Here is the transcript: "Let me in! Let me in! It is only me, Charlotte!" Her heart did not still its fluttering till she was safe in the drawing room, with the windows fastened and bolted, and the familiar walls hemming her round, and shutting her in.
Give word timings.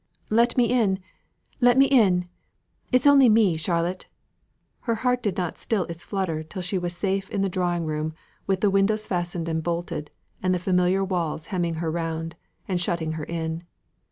"Let 0.31 0.57
me 0.57 0.65
in! 0.65 0.97
Let 1.59 1.77
me 1.77 1.85
in! 1.85 2.27
It 2.91 3.01
is 3.01 3.05
only 3.05 3.29
me, 3.29 3.55
Charlotte!" 3.55 4.07
Her 4.79 4.95
heart 4.95 5.21
did 5.21 5.37
not 5.37 5.59
still 5.59 5.83
its 5.83 6.03
fluttering 6.03 6.47
till 6.49 6.63
she 6.63 6.79
was 6.79 6.97
safe 6.97 7.29
in 7.29 7.43
the 7.43 7.49
drawing 7.49 7.85
room, 7.85 8.15
with 8.47 8.61
the 8.61 8.71
windows 8.71 9.05
fastened 9.05 9.47
and 9.47 9.61
bolted, 9.61 10.09
and 10.41 10.55
the 10.55 10.57
familiar 10.57 11.03
walls 11.03 11.45
hemming 11.53 11.75
her 11.75 11.91
round, 11.91 12.35
and 12.67 12.81
shutting 12.81 13.11
her 13.11 13.25
in. 13.25 13.63